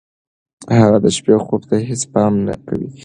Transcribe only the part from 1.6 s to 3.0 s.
ته هېڅ پام نه کوي.